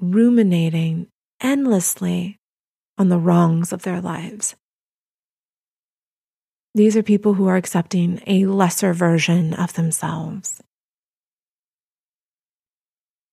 ruminating 0.00 1.08
endlessly 1.42 2.38
on 2.96 3.10
the 3.10 3.18
wrongs 3.18 3.70
of 3.70 3.82
their 3.82 4.00
lives. 4.00 4.54
These 6.74 6.96
are 6.96 7.02
people 7.02 7.34
who 7.34 7.46
are 7.46 7.56
accepting 7.56 8.20
a 8.26 8.46
lesser 8.46 8.92
version 8.92 9.54
of 9.54 9.74
themselves. 9.74 10.60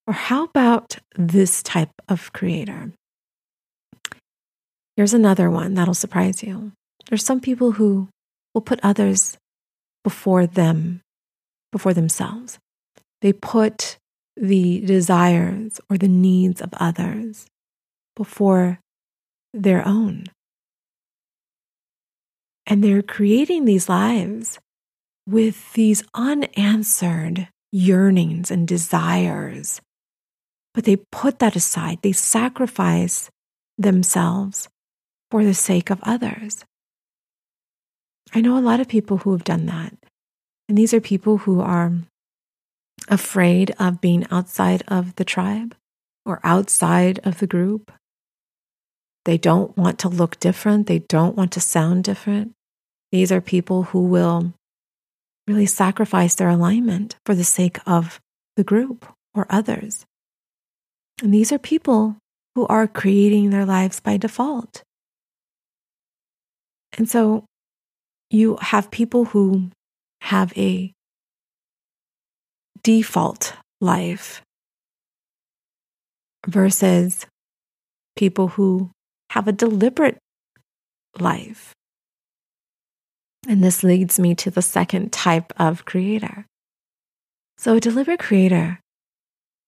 Or 0.06 0.14
how 0.14 0.44
about 0.44 0.98
this 1.16 1.64
type 1.64 1.90
of 2.08 2.34
creator? 2.34 2.92
Here's 4.96 5.14
another 5.14 5.50
one 5.50 5.74
that'll 5.74 5.94
surprise 5.94 6.44
you. 6.44 6.74
There's 7.10 7.26
some 7.26 7.40
people 7.40 7.74
who 7.74 8.10
will 8.54 8.62
put 8.62 8.80
others 8.84 9.38
before 10.04 10.46
them, 10.46 11.02
before 11.72 11.94
themselves. 11.94 12.60
They 13.22 13.34
put 13.34 13.98
the 14.36 14.82
desires 14.82 15.80
or 15.90 15.98
the 15.98 16.08
needs 16.08 16.62
of 16.62 16.74
others 16.74 17.48
before 18.16 18.80
their 19.54 19.88
own. 19.88 20.26
And 22.66 22.84
they're 22.84 23.02
creating 23.02 23.66
these 23.66 23.90
lives 23.90 24.60
with 25.28 25.74
these 25.74 26.04
unanswered 26.14 27.48
yearnings 27.72 28.52
and 28.52 28.68
desires 28.68 29.82
but 30.74 30.86
they 30.86 30.98
put 31.12 31.40
that 31.40 31.56
aside. 31.56 32.00
They 32.02 32.12
sacrifice 32.12 33.30
themselves 33.78 34.70
for 35.30 35.44
the 35.44 35.54
sake 35.54 35.90
of 35.90 36.00
others. 36.04 36.64
I 38.34 38.42
know 38.42 38.58
a 38.58 38.60
lot 38.60 38.80
of 38.80 38.88
people 38.88 39.18
who 39.18 39.32
have 39.34 39.44
done 39.44 39.66
that. 39.66 39.94
And 40.70 40.78
these 40.78 40.94
are 40.94 41.02
people 41.02 41.40
who 41.40 41.60
are 41.60 41.92
afraid 43.10 43.76
of 43.80 44.00
being 44.00 44.26
outside 44.32 44.84
of 44.88 45.16
the 45.16 45.26
tribe 45.26 45.76
or 46.26 46.40
outside 46.44 47.20
of 47.24 47.40
the 47.40 47.48
group. 47.48 47.92
They 49.26 49.38
don't 49.38 49.76
want 49.78 50.00
to 50.00 50.10
look 50.10 50.40
different. 50.40 50.88
They 50.88 51.00
don't 51.00 51.36
want 51.36 51.52
to 51.54 51.60
sound 51.60 52.04
different. 52.04 52.54
These 53.12 53.32
are 53.32 53.42
people 53.42 53.84
who 53.84 54.04
will 54.04 54.54
really 55.48 55.66
sacrifice 55.66 56.36
their 56.36 56.50
alignment 56.50 57.16
for 57.26 57.36
the 57.36 57.44
sake 57.44 57.78
of 57.86 58.20
the 58.56 58.64
group 58.64 59.06
or 59.34 59.46
others. 59.50 60.06
And 61.22 61.34
these 61.34 61.52
are 61.52 61.60
people 61.60 62.18
who 62.56 62.66
are 62.68 62.88
creating 62.88 63.50
their 63.50 63.66
lives 63.66 64.00
by 64.00 64.18
default. 64.18 64.84
And 66.98 67.10
so 67.10 67.46
you 68.30 68.58
have 68.62 68.92
people 68.92 69.26
who 69.26 69.70
have 70.22 70.58
a 70.58 70.94
default 72.84 73.54
life 73.80 74.42
versus 76.48 77.26
people 78.16 78.50
who 78.50 78.92
have 79.32 79.48
a 79.48 79.52
deliberate 79.52 80.18
life. 81.20 81.74
And 83.48 83.64
this 83.64 83.84
leads 83.84 84.20
me 84.20 84.36
to 84.36 84.52
the 84.52 84.62
second 84.62 85.12
type 85.12 85.52
of 85.58 85.86
creator. 85.86 86.46
So, 87.58 87.76
a 87.76 87.80
deliberate 87.80 88.20
creator 88.20 88.80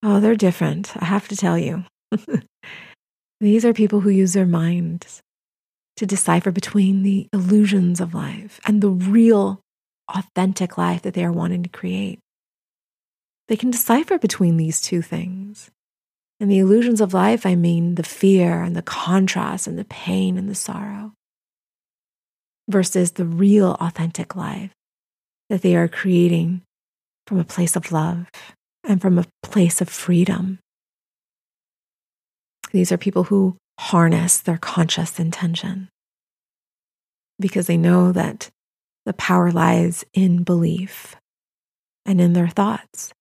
Oh, 0.05 0.19
they're 0.19 0.35
different. 0.35 0.91
I 0.97 1.05
have 1.05 1.29
to 1.29 1.37
tell 1.37 1.57
you. 1.57 1.85
These 3.39 3.63
are 3.63 3.73
people 3.73 4.01
who 4.01 4.09
use 4.09 4.33
their 4.33 4.45
minds. 4.45 5.21
to 5.95 6.05
decipher 6.07 6.51
between 6.51 7.03
the 7.03 7.27
illusions 7.31 8.01
of 8.01 8.15
life 8.15 8.59
and 8.65 8.81
the 8.81 8.89
real, 8.89 9.61
authentic 10.09 10.75
life 10.75 11.03
that 11.03 11.13
they 11.13 11.23
are 11.23 11.31
wanting 11.31 11.61
to 11.61 11.69
create. 11.69 12.19
They 13.47 13.55
can 13.55 13.69
decipher 13.69 14.17
between 14.17 14.57
these 14.57 14.81
two 14.81 15.03
things. 15.03 15.42
And 16.43 16.51
the 16.51 16.59
illusions 16.59 16.99
of 16.99 17.13
life, 17.13 17.45
I 17.45 17.55
mean 17.55 17.95
the 17.95 18.03
fear 18.03 18.63
and 18.63 18.75
the 18.75 18.81
contrast 18.81 19.65
and 19.65 19.79
the 19.79 19.85
pain 19.85 20.37
and 20.37 20.49
the 20.49 20.55
sorrow, 20.55 21.13
versus 22.67 23.13
the 23.13 23.23
real, 23.23 23.77
authentic 23.79 24.35
life 24.35 24.71
that 25.49 25.61
they 25.61 25.73
are 25.77 25.87
creating 25.87 26.61
from 27.27 27.39
a 27.39 27.45
place 27.45 27.77
of 27.77 27.93
love 27.93 28.27
and 28.83 29.01
from 29.01 29.17
a 29.17 29.25
place 29.41 29.79
of 29.79 29.87
freedom. 29.87 30.59
These 32.73 32.91
are 32.91 32.97
people 32.97 33.23
who 33.23 33.55
harness 33.79 34.39
their 34.39 34.57
conscious 34.57 35.21
intention 35.21 35.87
because 37.39 37.67
they 37.67 37.77
know 37.77 38.11
that 38.11 38.49
the 39.05 39.13
power 39.13 39.49
lies 39.49 40.03
in 40.13 40.43
belief 40.43 41.15
and 42.05 42.19
in 42.19 42.33
their 42.33 42.49
thoughts. 42.49 43.13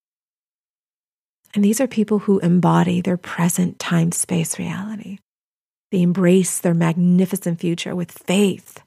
And 1.55 1.65
these 1.65 1.81
are 1.81 1.87
people 1.87 2.21
who 2.21 2.39
embody 2.39 3.01
their 3.01 3.17
present 3.17 3.79
time 3.79 4.13
space 4.13 4.59
reality. 4.59 5.19
They 5.91 6.03
embrace 6.03 6.59
their 6.59 6.75
magnificent 6.75 7.61
future 7.61 7.95
with 7.95 8.11
faith 8.11 8.83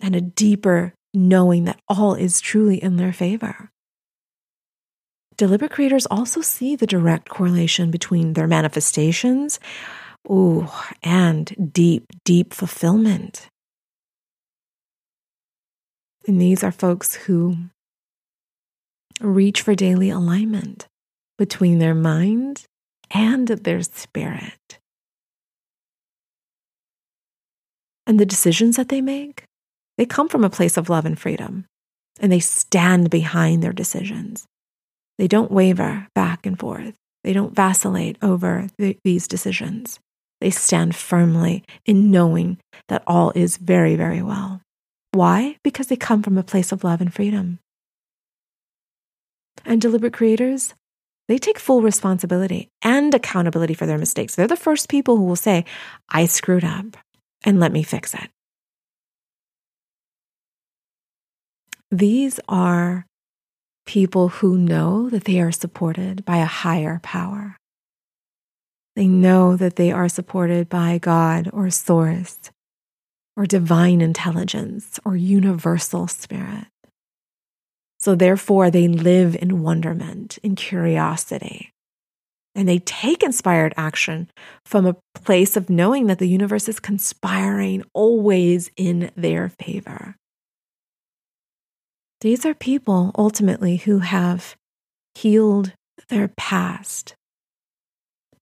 and 0.00 0.14
a 0.14 0.20
deeper 0.20 0.94
knowing 1.12 1.64
that 1.64 1.80
all 1.88 2.14
is 2.14 2.40
truly 2.40 2.82
in 2.82 2.96
their 2.96 3.12
favor. 3.12 3.70
Deliberate 5.36 5.70
creators 5.70 6.06
also 6.06 6.40
see 6.40 6.76
the 6.76 6.86
direct 6.86 7.28
correlation 7.28 7.90
between 7.90 8.32
their 8.32 8.46
manifestations 8.46 9.60
ooh, 10.30 10.68
and 11.02 11.70
deep, 11.72 12.06
deep 12.24 12.52
fulfillment. 12.52 13.48
And 16.26 16.40
these 16.40 16.64
are 16.64 16.72
folks 16.72 17.14
who 17.14 17.56
reach 19.20 19.62
for 19.62 19.74
daily 19.74 20.10
alignment 20.10 20.87
between 21.38 21.78
their 21.78 21.94
mind 21.94 22.64
and 23.10 23.48
their 23.48 23.82
spirit. 23.82 24.78
And 28.06 28.18
the 28.18 28.26
decisions 28.26 28.76
that 28.76 28.88
they 28.88 29.00
make, 29.00 29.44
they 29.96 30.06
come 30.06 30.28
from 30.28 30.44
a 30.44 30.50
place 30.50 30.76
of 30.76 30.88
love 30.88 31.04
and 31.04 31.18
freedom, 31.18 31.66
and 32.20 32.32
they 32.32 32.40
stand 32.40 33.10
behind 33.10 33.62
their 33.62 33.72
decisions. 33.72 34.46
They 35.18 35.28
don't 35.28 35.50
waver 35.50 36.06
back 36.14 36.46
and 36.46 36.58
forth. 36.58 36.94
They 37.24 37.32
don't 37.32 37.54
vacillate 37.54 38.16
over 38.22 38.68
th- 38.78 38.98
these 39.04 39.28
decisions. 39.28 39.98
They 40.40 40.50
stand 40.50 40.94
firmly 40.94 41.64
in 41.84 42.10
knowing 42.10 42.58
that 42.88 43.02
all 43.06 43.32
is 43.34 43.56
very, 43.56 43.96
very 43.96 44.22
well. 44.22 44.62
Why? 45.12 45.56
Because 45.64 45.88
they 45.88 45.96
come 45.96 46.22
from 46.22 46.38
a 46.38 46.44
place 46.44 46.70
of 46.70 46.84
love 46.84 47.00
and 47.00 47.12
freedom. 47.12 47.58
And 49.64 49.80
deliberate 49.80 50.12
creators, 50.12 50.74
they 51.28 51.38
take 51.38 51.58
full 51.58 51.82
responsibility 51.82 52.70
and 52.82 53.14
accountability 53.14 53.74
for 53.74 53.86
their 53.86 53.98
mistakes. 53.98 54.34
They're 54.34 54.46
the 54.46 54.56
first 54.56 54.88
people 54.88 55.16
who 55.16 55.24
will 55.24 55.36
say, 55.36 55.64
I 56.08 56.26
screwed 56.26 56.64
up 56.64 56.96
and 57.44 57.60
let 57.60 57.70
me 57.70 57.82
fix 57.82 58.14
it. 58.14 58.30
These 61.90 62.40
are 62.48 63.06
people 63.86 64.28
who 64.28 64.58
know 64.58 65.08
that 65.08 65.24
they 65.24 65.40
are 65.40 65.52
supported 65.52 66.24
by 66.24 66.38
a 66.38 66.44
higher 66.44 67.00
power. 67.02 67.56
They 68.96 69.06
know 69.06 69.56
that 69.56 69.76
they 69.76 69.92
are 69.92 70.08
supported 70.08 70.68
by 70.68 70.98
God 70.98 71.48
or 71.52 71.70
Source 71.70 72.50
or 73.36 73.46
divine 73.46 74.00
intelligence 74.00 74.98
or 75.04 75.16
universal 75.16 76.08
spirit. 76.08 76.66
So, 78.00 78.14
therefore, 78.14 78.70
they 78.70 78.86
live 78.86 79.36
in 79.36 79.62
wonderment, 79.62 80.38
in 80.42 80.54
curiosity, 80.54 81.72
and 82.54 82.68
they 82.68 82.78
take 82.78 83.22
inspired 83.22 83.74
action 83.76 84.30
from 84.64 84.86
a 84.86 84.96
place 85.14 85.56
of 85.56 85.68
knowing 85.68 86.06
that 86.06 86.18
the 86.18 86.28
universe 86.28 86.68
is 86.68 86.80
conspiring 86.80 87.84
always 87.92 88.70
in 88.76 89.10
their 89.16 89.48
favor. 89.48 90.16
These 92.20 92.44
are 92.46 92.54
people 92.54 93.12
ultimately 93.16 93.76
who 93.76 93.98
have 93.98 94.56
healed 95.14 95.72
their 96.08 96.28
past 96.28 97.14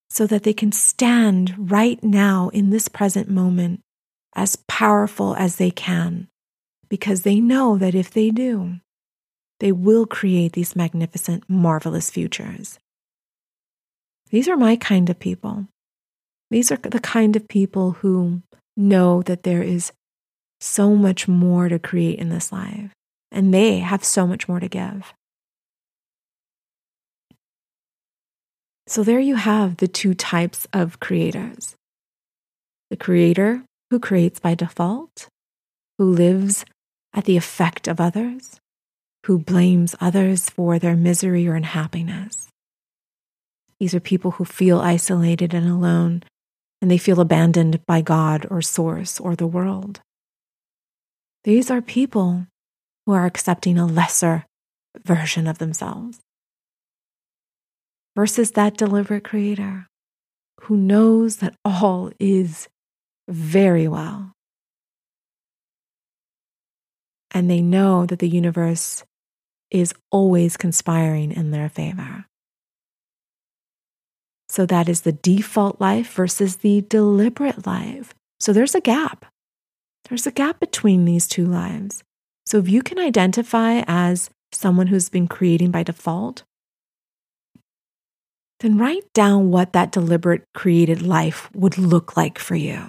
so 0.08 0.26
that 0.26 0.44
they 0.44 0.54
can 0.54 0.72
stand 0.72 1.54
right 1.70 2.02
now 2.02 2.48
in 2.50 2.70
this 2.70 2.88
present 2.88 3.28
moment 3.28 3.80
as 4.34 4.56
powerful 4.68 5.34
as 5.36 5.56
they 5.56 5.70
can, 5.70 6.28
because 6.88 7.22
they 7.22 7.40
know 7.40 7.76
that 7.76 7.94
if 7.94 8.10
they 8.10 8.30
do, 8.30 8.76
they 9.60 9.72
will 9.72 10.06
create 10.06 10.52
these 10.52 10.76
magnificent, 10.76 11.44
marvelous 11.48 12.10
futures. 12.10 12.78
These 14.30 14.48
are 14.48 14.56
my 14.56 14.76
kind 14.76 15.08
of 15.08 15.18
people. 15.18 15.66
These 16.50 16.70
are 16.70 16.76
the 16.76 17.00
kind 17.00 17.36
of 17.36 17.48
people 17.48 17.92
who 17.92 18.42
know 18.76 19.22
that 19.22 19.42
there 19.42 19.62
is 19.62 19.92
so 20.60 20.94
much 20.94 21.28
more 21.28 21.68
to 21.68 21.78
create 21.78 22.18
in 22.18 22.28
this 22.28 22.52
life, 22.52 22.90
and 23.30 23.52
they 23.52 23.78
have 23.78 24.04
so 24.04 24.26
much 24.26 24.48
more 24.48 24.60
to 24.60 24.68
give. 24.68 25.12
So, 28.88 29.02
there 29.02 29.18
you 29.18 29.34
have 29.34 29.78
the 29.78 29.88
two 29.88 30.14
types 30.14 30.68
of 30.72 31.00
creators 31.00 31.74
the 32.88 32.96
creator 32.96 33.64
who 33.90 33.98
creates 33.98 34.38
by 34.38 34.54
default, 34.54 35.28
who 35.98 36.04
lives 36.04 36.64
at 37.12 37.24
the 37.24 37.36
effect 37.36 37.88
of 37.88 38.00
others, 38.00 38.60
who 39.26 39.40
blames 39.40 39.96
others 40.00 40.48
for 40.48 40.78
their 40.78 40.94
misery 40.94 41.48
or 41.48 41.56
unhappiness. 41.56 42.46
These 43.80 43.92
are 43.92 43.98
people 43.98 44.30
who 44.32 44.44
feel 44.44 44.78
isolated 44.78 45.52
and 45.52 45.68
alone, 45.68 46.22
and 46.80 46.88
they 46.88 46.96
feel 46.96 47.20
abandoned 47.20 47.84
by 47.86 48.02
God 48.02 48.46
or 48.50 48.62
Source 48.62 49.18
or 49.18 49.34
the 49.34 49.46
world. 49.48 50.00
These 51.42 51.72
are 51.72 51.82
people 51.82 52.46
who 53.04 53.14
are 53.14 53.26
accepting 53.26 53.78
a 53.78 53.86
lesser 53.86 54.46
version 55.04 55.48
of 55.48 55.58
themselves 55.58 56.20
versus 58.14 58.52
that 58.52 58.76
deliberate 58.76 59.24
creator 59.24 59.88
who 60.62 60.76
knows 60.76 61.38
that 61.38 61.56
all 61.64 62.12
is 62.20 62.68
very 63.28 63.88
well. 63.88 64.30
And 67.32 67.50
they 67.50 67.60
know 67.60 68.06
that 68.06 68.20
the 68.20 68.28
universe 68.28 69.02
is 69.70 69.94
always 70.10 70.56
conspiring 70.56 71.32
in 71.32 71.50
their 71.50 71.68
favor. 71.68 72.26
So 74.48 74.64
that 74.66 74.88
is 74.88 75.02
the 75.02 75.12
default 75.12 75.80
life 75.80 76.12
versus 76.12 76.56
the 76.56 76.82
deliberate 76.82 77.66
life. 77.66 78.14
So 78.38 78.52
there's 78.52 78.74
a 78.74 78.80
gap. 78.80 79.26
There's 80.08 80.26
a 80.26 80.32
gap 80.32 80.60
between 80.60 81.04
these 81.04 81.26
two 81.26 81.46
lives. 81.46 82.02
So 82.46 82.58
if 82.58 82.68
you 82.68 82.82
can 82.82 82.98
identify 82.98 83.82
as 83.88 84.30
someone 84.52 84.86
who's 84.86 85.08
been 85.08 85.26
creating 85.26 85.72
by 85.72 85.82
default, 85.82 86.44
then 88.60 88.78
write 88.78 89.12
down 89.12 89.50
what 89.50 89.72
that 89.72 89.92
deliberate 89.92 90.44
created 90.54 91.02
life 91.02 91.50
would 91.54 91.76
look 91.76 92.16
like 92.16 92.38
for 92.38 92.54
you. 92.54 92.88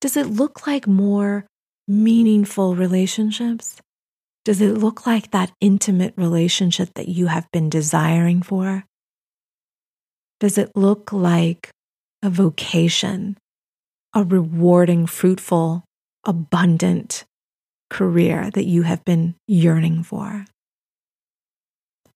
Does 0.00 0.16
it 0.16 0.26
look 0.26 0.66
like 0.66 0.86
more 0.86 1.46
meaningful 1.86 2.74
relationships? 2.74 3.76
Does 4.46 4.60
it 4.60 4.78
look 4.78 5.08
like 5.08 5.32
that 5.32 5.50
intimate 5.60 6.14
relationship 6.16 6.90
that 6.94 7.08
you 7.08 7.26
have 7.26 7.50
been 7.50 7.68
desiring 7.68 8.42
for? 8.42 8.84
Does 10.38 10.56
it 10.56 10.70
look 10.76 11.12
like 11.12 11.70
a 12.22 12.30
vocation, 12.30 13.38
a 14.14 14.22
rewarding, 14.22 15.08
fruitful, 15.08 15.82
abundant 16.22 17.24
career 17.90 18.48
that 18.52 18.66
you 18.66 18.82
have 18.82 19.04
been 19.04 19.34
yearning 19.48 20.04
for? 20.04 20.44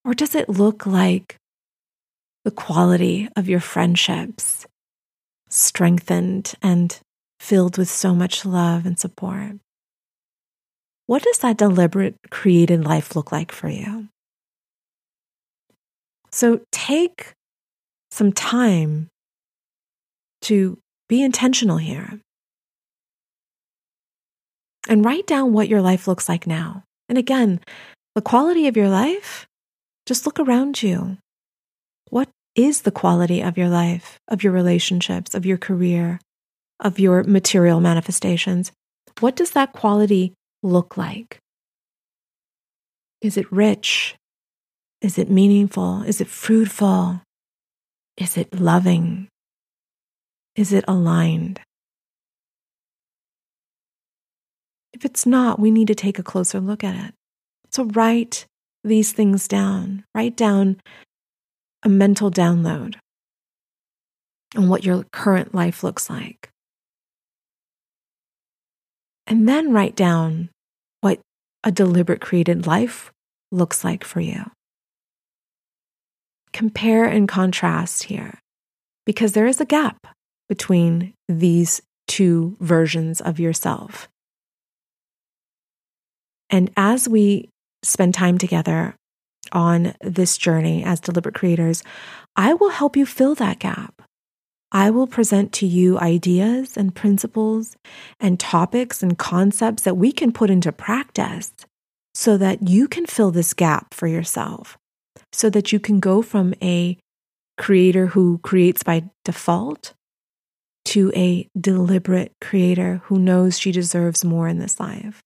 Or 0.05 0.13
does 0.13 0.33
it 0.33 0.47
look 0.47 0.85
like 0.85 1.35
the 2.45 2.51
quality 2.51 3.27
of 3.35 3.49
your 3.49 3.59
friendships 3.59 4.65
strengthened 5.49 6.53
and 6.61 6.97
filled 7.41 7.77
with 7.77 7.89
so 7.89 8.15
much 8.15 8.45
love 8.45 8.85
and 8.85 8.97
support? 8.97 9.57
What 11.11 11.23
does 11.23 11.39
that 11.39 11.57
deliberate, 11.57 12.15
created 12.29 12.85
life 12.85 13.17
look 13.17 13.33
like 13.33 13.51
for 13.51 13.67
you? 13.67 14.07
So 16.31 16.61
take 16.71 17.33
some 18.11 18.31
time 18.31 19.09
to 20.43 20.79
be 21.09 21.21
intentional 21.21 21.75
here 21.75 22.21
and 24.87 25.03
write 25.03 25.27
down 25.27 25.51
what 25.51 25.67
your 25.67 25.81
life 25.81 26.07
looks 26.07 26.29
like 26.29 26.47
now. 26.47 26.85
And 27.09 27.17
again, 27.17 27.59
the 28.15 28.21
quality 28.21 28.67
of 28.67 28.77
your 28.77 28.87
life 28.87 29.47
just 30.05 30.25
look 30.25 30.39
around 30.39 30.81
you. 30.81 31.17
What 32.09 32.29
is 32.55 32.83
the 32.83 32.89
quality 32.89 33.41
of 33.41 33.57
your 33.57 33.67
life, 33.67 34.17
of 34.29 34.45
your 34.45 34.53
relationships, 34.53 35.35
of 35.35 35.45
your 35.45 35.57
career, 35.57 36.21
of 36.79 36.99
your 36.99 37.25
material 37.25 37.81
manifestations, 37.81 38.71
what 39.19 39.35
does 39.35 39.51
that 39.51 39.73
quality 39.73 40.33
look 40.63 40.97
like? 40.97 41.39
Is 43.21 43.37
it 43.37 43.51
rich? 43.51 44.15
Is 45.01 45.17
it 45.17 45.29
meaningful? 45.29 46.03
Is 46.03 46.21
it 46.21 46.27
fruitful? 46.27 47.21
Is 48.17 48.37
it 48.37 48.59
loving? 48.59 49.27
Is 50.55 50.73
it 50.73 50.85
aligned? 50.87 51.61
If 54.93 55.05
it's 55.05 55.25
not, 55.25 55.59
we 55.59 55.71
need 55.71 55.87
to 55.87 55.95
take 55.95 56.19
a 56.19 56.23
closer 56.23 56.59
look 56.59 56.83
at 56.83 56.95
it. 57.09 57.13
So 57.71 57.85
write 57.85 58.45
these 58.83 59.13
things 59.13 59.47
down. 59.47 60.03
Write 60.13 60.35
down 60.35 60.81
a 61.83 61.89
mental 61.89 62.29
download 62.29 62.95
on 64.55 64.67
what 64.67 64.83
your 64.83 65.05
current 65.11 65.55
life 65.55 65.83
looks 65.83 66.09
like. 66.09 66.49
And 69.31 69.47
then 69.47 69.71
write 69.71 69.95
down 69.95 70.49
what 70.99 71.21
a 71.63 71.71
deliberate 71.71 72.19
created 72.19 72.67
life 72.67 73.13
looks 73.49 73.81
like 73.81 74.03
for 74.03 74.19
you. 74.19 74.43
Compare 76.51 77.05
and 77.05 77.29
contrast 77.29 78.03
here 78.03 78.39
because 79.05 79.31
there 79.31 79.47
is 79.47 79.61
a 79.61 79.65
gap 79.65 80.05
between 80.49 81.13
these 81.29 81.81
two 82.09 82.57
versions 82.59 83.21
of 83.21 83.39
yourself. 83.39 84.09
And 86.49 86.69
as 86.75 87.07
we 87.07 87.47
spend 87.83 88.13
time 88.13 88.37
together 88.37 88.95
on 89.53 89.93
this 90.01 90.37
journey 90.37 90.83
as 90.83 90.99
deliberate 90.99 91.35
creators, 91.35 91.83
I 92.35 92.53
will 92.53 92.71
help 92.71 92.97
you 92.97 93.05
fill 93.05 93.35
that 93.35 93.59
gap. 93.59 94.00
I 94.71 94.89
will 94.89 95.07
present 95.07 95.51
to 95.53 95.65
you 95.65 95.99
ideas 95.99 96.77
and 96.77 96.95
principles 96.95 97.75
and 98.19 98.39
topics 98.39 99.03
and 99.03 99.17
concepts 99.17 99.83
that 99.83 99.97
we 99.97 100.11
can 100.11 100.31
put 100.31 100.49
into 100.49 100.71
practice 100.71 101.51
so 102.13 102.37
that 102.37 102.69
you 102.69 102.87
can 102.87 103.05
fill 103.05 103.31
this 103.31 103.53
gap 103.53 103.93
for 103.93 104.07
yourself, 104.07 104.77
so 105.33 105.49
that 105.49 105.71
you 105.71 105.79
can 105.79 105.99
go 105.99 106.21
from 106.21 106.53
a 106.61 106.97
creator 107.57 108.07
who 108.07 108.37
creates 108.39 108.83
by 108.83 109.03
default 109.25 109.93
to 110.85 111.11
a 111.15 111.47
deliberate 111.59 112.33
creator 112.41 113.01
who 113.05 113.19
knows 113.19 113.59
she 113.59 113.71
deserves 113.71 114.25
more 114.25 114.47
in 114.47 114.59
this 114.59 114.79
life. 114.79 115.21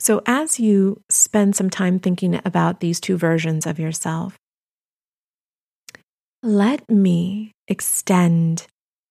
So, 0.00 0.20
as 0.26 0.58
you 0.58 1.00
spend 1.08 1.54
some 1.54 1.70
time 1.70 1.98
thinking 1.98 2.40
about 2.44 2.80
these 2.80 3.00
two 3.00 3.16
versions 3.16 3.64
of 3.64 3.78
yourself, 3.78 4.36
let 6.44 6.88
me 6.90 7.52
extend 7.68 8.66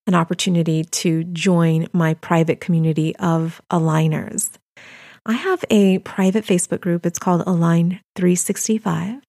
an 0.06 0.14
opportunity 0.14 0.84
to 0.84 1.24
join 1.24 1.88
my 1.92 2.14
private 2.14 2.62
community 2.62 3.16
of 3.16 3.60
aligners. 3.72 4.52
I 5.26 5.34
have 5.34 5.66
a 5.72 5.98
private 6.00 6.46
Facebook 6.46 6.82
group. 6.82 7.06
It's 7.06 7.18
called 7.18 7.42
Align 7.48 8.02
365. 8.16 9.22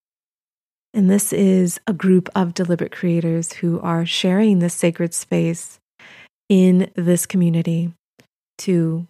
And 0.93 1.11
this 1.11 1.33
is 1.33 1.81
a 1.87 1.95
group 1.95 2.29
of 2.35 2.53
deliberate 2.53 2.93
creators 2.93 3.55
who 3.55 3.81
are 3.81 4.05
sharing 4.05 4.59
this 4.59 4.75
sacred 4.75 5.15
space 5.15 5.79
in 6.51 6.91
this 6.97 7.25
community 7.25 7.95
to 8.59 9.07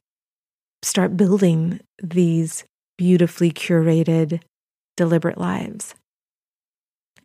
start 0.82 1.16
building 1.16 1.80
these 2.00 2.64
beautifully 2.96 3.50
curated, 3.50 4.40
deliberate 4.96 5.38
lives. 5.38 5.96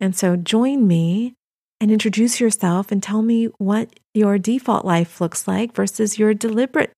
And 0.00 0.16
so 0.16 0.34
join 0.34 0.88
me 0.88 1.34
and 1.80 1.90
introduce 1.90 2.40
yourself 2.40 2.92
and 2.92 3.02
tell 3.02 3.22
me 3.22 3.46
what 3.58 3.98
your 4.14 4.38
default 4.38 4.84
life 4.84 5.20
looks 5.20 5.48
like 5.48 5.74
versus 5.74 6.18
your 6.18 6.34
deliberate 6.34 6.92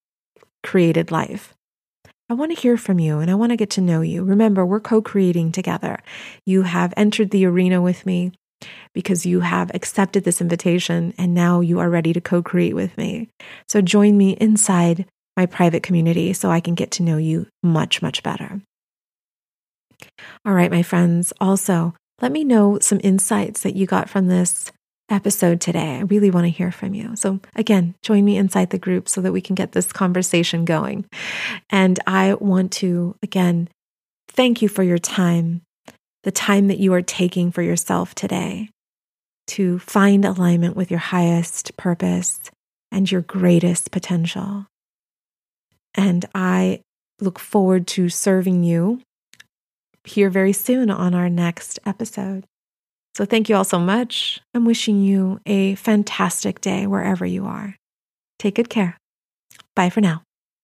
created 0.62 1.10
life. 1.10 1.54
I 2.28 2.34
want 2.34 2.54
to 2.54 2.60
hear 2.60 2.76
from 2.76 2.98
you 2.98 3.18
and 3.18 3.30
I 3.30 3.34
want 3.34 3.50
to 3.50 3.56
get 3.56 3.70
to 3.70 3.80
know 3.80 4.00
you. 4.00 4.24
Remember, 4.24 4.64
we're 4.64 4.80
co 4.80 5.02
creating 5.02 5.52
together. 5.52 5.98
You 6.46 6.62
have 6.62 6.94
entered 6.96 7.30
the 7.30 7.44
arena 7.46 7.82
with 7.82 8.06
me 8.06 8.32
because 8.94 9.26
you 9.26 9.40
have 9.40 9.70
accepted 9.74 10.24
this 10.24 10.40
invitation 10.40 11.14
and 11.18 11.34
now 11.34 11.60
you 11.60 11.78
are 11.78 11.90
ready 11.90 12.12
to 12.12 12.20
co 12.20 12.42
create 12.42 12.74
with 12.74 12.96
me. 12.96 13.28
So 13.68 13.80
join 13.82 14.16
me 14.16 14.30
inside 14.40 15.06
my 15.36 15.46
private 15.46 15.82
community 15.82 16.32
so 16.32 16.50
I 16.50 16.60
can 16.60 16.74
get 16.74 16.90
to 16.92 17.02
know 17.02 17.16
you 17.16 17.46
much, 17.62 18.02
much 18.02 18.22
better. 18.22 18.60
All 20.44 20.54
right, 20.54 20.70
my 20.70 20.82
friends. 20.82 21.32
Also, 21.40 21.94
let 22.22 22.32
me 22.32 22.44
know 22.44 22.78
some 22.78 23.00
insights 23.02 23.62
that 23.62 23.74
you 23.74 23.84
got 23.84 24.08
from 24.08 24.28
this 24.28 24.70
episode 25.10 25.60
today. 25.60 25.96
I 25.96 26.02
really 26.02 26.30
want 26.30 26.46
to 26.46 26.50
hear 26.50 26.70
from 26.70 26.94
you. 26.94 27.16
So, 27.16 27.40
again, 27.56 27.94
join 28.00 28.24
me 28.24 28.36
inside 28.36 28.70
the 28.70 28.78
group 28.78 29.08
so 29.08 29.20
that 29.20 29.32
we 29.32 29.40
can 29.40 29.54
get 29.54 29.72
this 29.72 29.92
conversation 29.92 30.64
going. 30.64 31.04
And 31.68 31.98
I 32.06 32.34
want 32.34 32.72
to, 32.74 33.16
again, 33.22 33.68
thank 34.28 34.62
you 34.62 34.68
for 34.68 34.84
your 34.84 34.98
time, 34.98 35.62
the 36.22 36.30
time 36.30 36.68
that 36.68 36.78
you 36.78 36.94
are 36.94 37.02
taking 37.02 37.50
for 37.50 37.60
yourself 37.60 38.14
today 38.14 38.70
to 39.48 39.80
find 39.80 40.24
alignment 40.24 40.76
with 40.76 40.90
your 40.90 41.00
highest 41.00 41.76
purpose 41.76 42.40
and 42.92 43.10
your 43.10 43.22
greatest 43.22 43.90
potential. 43.90 44.66
And 45.94 46.24
I 46.34 46.80
look 47.20 47.38
forward 47.38 47.86
to 47.88 48.08
serving 48.08 48.62
you 48.62 49.00
here 50.04 50.30
very 50.30 50.52
soon 50.52 50.90
on 50.90 51.14
our 51.14 51.28
next 51.28 51.78
episode. 51.86 52.44
So, 53.14 53.24
thank 53.24 53.48
you 53.48 53.56
all 53.56 53.64
so 53.64 53.78
much. 53.78 54.40
I'm 54.54 54.64
wishing 54.64 55.02
you 55.02 55.40
a 55.44 55.74
fantastic 55.74 56.60
day 56.60 56.86
wherever 56.86 57.26
you 57.26 57.44
are. 57.44 57.76
Take 58.38 58.54
good 58.54 58.70
care. 58.70 58.96
Bye 59.74 59.90
for 59.90 60.00
now. 60.00 60.22